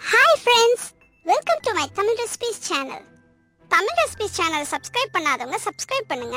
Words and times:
Hi 0.00 0.36
friends 0.42 0.84
welcome 1.26 1.62
to 1.66 1.70
my 1.76 1.84
Tamil 1.96 2.18
recipes 2.20 2.60
channel 2.66 3.04
Tamil 3.70 3.96
recipes 4.00 4.36
channel 4.38 4.66
subscribe 4.72 5.14
பண்ணாதவங்க 5.16 5.58
subscribe 5.64 6.10
பண்ணுங்க. 6.10 6.36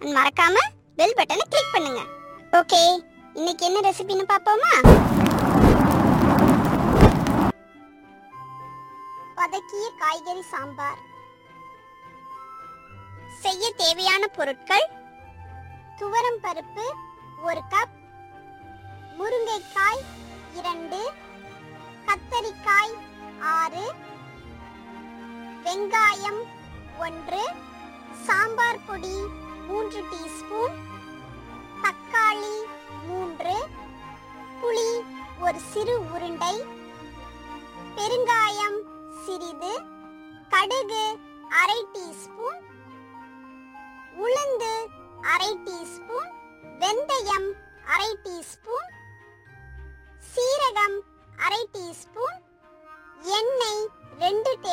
and 0.00 0.12
மறக்காம 0.16 0.56
bell 0.98 1.14
பட்டனை 1.18 1.44
click 1.52 1.74
பண்ணுங்க. 1.74 2.00
Okay 2.60 2.80
இன்னைக்கு 3.38 3.66
என்ன 3.68 3.82
ரெசிபின்னு 3.86 4.24
பார்ப்போமா? 4.32 4.72
வதக்கிய 9.38 9.86
காய்கறி 10.02 10.44
சாம்பார். 10.54 11.00
செய்ய 13.44 13.70
தேவையான 13.84 14.26
பொருட்கள். 14.38 14.86
துவரம் 16.00 16.42
பருப்பு 16.46 16.86
ஒரு 17.48 17.62
கப் 17.74 17.96
முருங்கைக்காய் 19.20 20.02
இரண்டு. 20.60 21.00
கத்தரிக்காய் 22.08 22.94
ஆறு 23.52 23.84
வெங்காயம் 25.64 26.40
ஒன்று 26.98 27.42
சாம்பார் 28.26 28.84
பொடி 28.86 29.16
மூன்று 29.66 30.00
டீஸ்பூன் 30.10 30.76
தக்காளி 31.82 32.56
மூன்று 33.04 33.56
புளி 34.60 34.88
ஒரு 35.40 35.60
சிறு 35.68 35.96
உருண்டை 36.10 36.54
பெருங்காயம் 37.96 38.78
சிறிது 39.22 39.74
கடுகு 40.52 41.04
அரை 41.58 41.80
டீஸ்பூன் 41.94 42.58
உளுந்து 44.22 44.72
அரை 45.28 45.52
டீஸ்பூன் 45.66 46.30
வெந்தயம் 46.80 47.48
அரை 47.86 48.10
டீஸ்பூன் 48.24 48.88
சீரகம் 50.28 50.98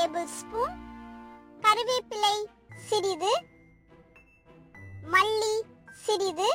டேபிள் 0.06 0.26
ஸ்பூன் 0.40 0.74
கருவேப்பிலை 1.62 2.34
சிறிது 2.88 3.32
மல்லி 5.14 5.54
சிறிது 6.04 6.50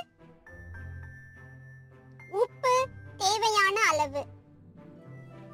உப்பு 2.41 2.75
தேவையான 3.17 3.77
அளவு. 3.91 4.23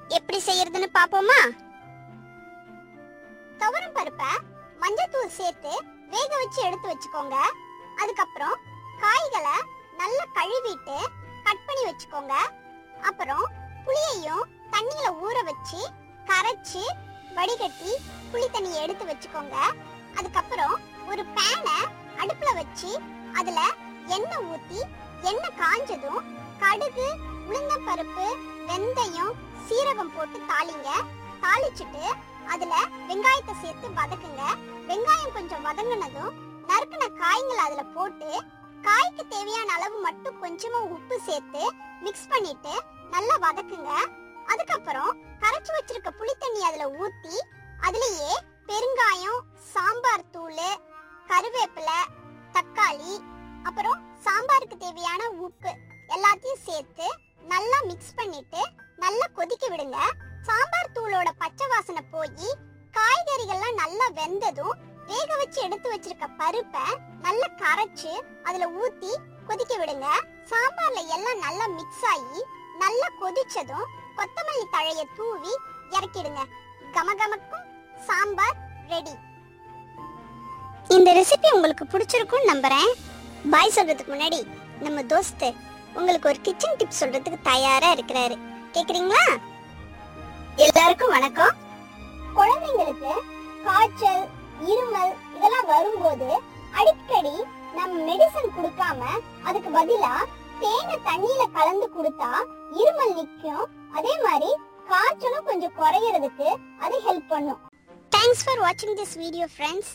எப்படி 0.09 0.41
செய்யறதுன்னு 0.49 0.89
பாப்போமா? 0.99 1.39
துவரம் 3.63 3.97
பருப்பை 3.99 4.31
மஞ்சத்தூள் 4.83 5.37
சேர்த்து 5.39 5.73
வேக 6.11 6.31
வச்சு 6.37 6.63
எடுத்து 6.63 6.91
வச்சுக்கோங்க. 6.93 7.39
அதுக்கப்புறம் 8.03 8.57
காய்களை 9.05 9.57
நல்லா 10.03 10.27
கழுவிட்டு 10.39 10.99
கட் 11.49 11.67
பண்ணி 11.67 11.85
வச்சுக்கோங்க. 11.89 12.35
அப்புறம் 13.03 13.47
புளியையும் 13.89 14.47
தண்ணியில 14.77 15.09
ஊற 15.27 15.37
வச்சு 15.51 15.83
கரைச்சு 16.33 16.85
வடிகட்டி 17.37 17.91
புளி 18.33 18.47
தண்ணியை 18.55 18.79
எடுத்து 18.85 19.05
வச்சுக்கோங்க. 19.11 19.57
அதுக்கப்புறம் 20.19 20.77
ஒரு 21.11 21.23
பேனை 21.37 21.79
அடுப்புல 22.23 22.51
வச்சு 22.61 22.91
அதுல 23.41 23.61
எண்ணெய் 24.17 24.47
ஊத்தி 24.53 24.81
எண்ணெய் 25.31 25.59
காஞ்சதும் 25.61 26.23
கடுகு 26.63 27.09
உளுந்தம்பருப்பு 27.49 28.27
வெந்தயம் 28.69 29.35
சீரகம் 29.69 30.15
போட்டு 30.17 30.39
தாளிங்க. 30.51 30.89
தாளிச்சிட்டு 31.45 32.05
அதுல 32.53 32.75
வெங்காயத்தை 33.09 33.55
சேர்த்து 33.63 33.87
வதக்குங்க. 34.01 34.43
வெங்காயம் 34.91 35.35
கொஞ்சம் 35.37 35.65
வதங்கினதும் 35.69 36.35
நறுக்கின 36.69 37.05
காய்ங்களை 37.23 37.63
அதுல 37.67 37.83
போட்டு 37.97 38.31
காய்க்கு 38.87 39.23
தேவையான 39.35 39.69
அளவு 39.77 39.97
மட்டும் 40.07 40.41
கொஞ்சமா 40.43 40.81
உப்பு 40.97 41.17
சேர்த்து 41.29 41.63
மிக்ஸ் 42.05 42.31
பண்ணிட்டு 42.33 42.75
நல்லா 43.15 43.37
வதக்குங்க. 43.47 43.91
தண்ணி 46.87 46.99
ஊத்தி 47.05 47.37
அதுலயே 47.87 48.33
பெருங்காயம் 48.67 49.39
சாம்பார் 49.73 50.31
தூள் 50.35 50.61
கருவேப்பிலை 51.31 51.97
தக்காளி 52.57 53.15
அப்புறம் 53.69 54.03
சாம்பாருக்கு 54.25 54.77
தேவையான 54.83 55.23
உப்பு 55.47 55.71
எல்லாத்தையும் 56.15 56.63
சேர்த்து 56.67 57.07
நல்லா 57.53 57.79
மிக்ஸ் 57.89 58.17
பண்ணிட்டு 58.19 58.61
நல்லா 59.03 59.27
கொதிக்க 59.39 59.65
விடுங்க. 59.73 59.99
சாம்பார் 60.49 60.95
தூளோட 60.97 61.29
பச்சை 61.43 61.67
வாசனை 61.73 62.03
போய் 62.13 62.51
காய்கறிகள்லாம் 62.99 63.81
நல்லா 63.83 64.07
வெந்ததும் 64.19 64.77
வேக 65.11 65.31
வச்சு 65.41 65.59
எடுத்து 65.67 65.89
வச்சிருக்க 65.95 66.29
பருப்பை 66.43 66.85
நல்லா 67.27 67.49
கரைச்சு 67.63 68.13
அதுல 68.49 68.69
ஊத்தி 68.83 69.13
கொதிக்க 69.49 69.73
விடுங்க. 69.81 70.09
சாம்பார்ல 70.53 71.01
எல்லாம் 71.17 71.43
நல்லா 71.47 71.67
மிக்ஸ் 71.79 72.07
ஆகி 72.13 72.41
நல்லா 72.85 73.09
கொதிச்சதும் 73.23 73.89
கொத்தமல்லி 74.21 74.67
தழைய 74.77 75.03
தூவி 75.19 75.53
இறக்கிடுங்க. 75.97 76.43
கமகமக்கும் 76.97 77.65
சாம்பார் 78.09 78.59
ரெடி 78.91 79.15
இந்த 80.95 81.09
ரெசிபி 81.19 81.49
உங்களுக்கு 81.55 81.85
பிடிச்சிருக்கும்னு 81.93 82.51
நம்புறேன். 82.51 82.91
பாய் 83.53 83.75
சொல்றதுக்கு 83.77 84.13
முன்னாடி 84.13 84.39
நம்ம 84.85 85.03
தோஸ்து 85.13 85.49
உங்களுக்கு 85.99 86.29
ஒரு 86.31 86.39
கிச்சன் 86.47 86.79
டிப் 86.81 86.99
சொல்றதுக்கு 87.01 87.39
தயாரா 87.51 87.89
இருக்கிறாரு. 87.97 88.37
கேக்குறீங்களா? 88.75 89.25
எல்லாருக்கும் 90.67 91.15
வணக்கம். 91.17 91.55
குழந்தைங்களுக்கு 92.39 93.13
காய்ச்சல் 93.67 94.25
இருமல் 94.73 95.13
இதெல்லாம் 95.37 95.69
வரும்போது 95.75 96.29
அடிக்கடி 96.79 97.35
நம்ம 97.79 97.93
மெடிசன் 98.09 98.55
கொடுக்காம 98.59 99.01
அதுக்கு 99.49 99.71
பதிலா 99.79 100.15
தேனை 100.63 100.97
தண்ணியில 101.09 101.45
கலந்து 101.59 101.89
கொடுத்தா 101.97 102.31
இருமல் 102.83 103.17
நிக்கும். 103.19 103.67
அதே 103.99 104.15
மாதிரி 104.27 104.51
காய்ச்சலும் 104.97 105.49
கொஞ்சம் 105.49 105.75
குறையறதுக்கு 105.79 106.49
அது 106.85 106.97
ஹெல்ப் 107.07 107.31
பண்ணும். 107.33 107.61
தேங்க்ஸ் 108.15 108.43
ஃபார் 108.45 108.61
வாட்சிங் 108.65 108.99
திஸ் 109.01 109.17
வீடியோ 109.23 109.47
ஃப்ரெண்ட்ஸ் 109.55 109.91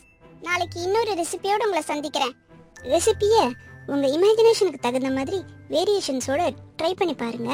நாளைக்கு 0.47 0.78
இன்னொரு 0.85 1.12
ரெசிபியோட 1.19 1.62
உங்களை 1.67 1.84
சந்திக்கிறேன். 1.91 2.34
ரெசிபியை 2.94 3.44
உங்க 3.94 4.06
இமேஜினேஷனுக்கு 4.16 4.81
தகுந்த 4.85 5.09
மாதிரி 5.17 5.39
வேரியேஷன்ஸோட 5.73 6.41
ட்ரை 6.79 6.91
பண்ணி 7.00 7.16
பாருங்க. 7.23 7.51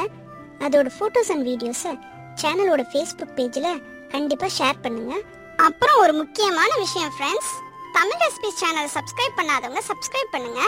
அதோட 0.65 0.87
ஃபோட்டோஸ் 0.95 1.31
அண்ட் 1.33 1.45
வீடியோஸை 1.49 1.93
சேனலோட 2.41 2.83
ஃபேஸ்புக் 2.91 3.35
பேஜில் 3.37 3.71
கண்டிப்பாக 4.13 4.51
ஷேர் 4.57 4.83
பண்ணுங்க. 4.85 5.13
அப்புறம் 5.67 5.99
ஒரு 6.03 6.15
முக்கியமான 6.21 6.71
விஷயம் 6.85 7.13
ஃப்ரெண்ட்ஸ் 7.17 7.51
தமிழ் 7.97 8.21
ரெசிபிஸ் 8.25 8.59
சேனலை 8.63 8.89
சப்ஸ்கிரைப் 8.97 9.37
பண்ணாதவங்க 9.41 9.83
சப்ஸ்கிரைப் 9.91 10.33
பண்ணுங்க. 10.35 10.61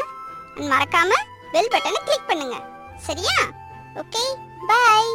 மறக்காம 0.71 1.11
பெல் 1.55 1.73
பட்டனை 1.73 1.99
கிளிக் 2.07 2.29
பண்ணுங்க. 2.31 2.57
சரியா? 3.07 3.37
Okay 4.03 4.23
bye 4.71 5.11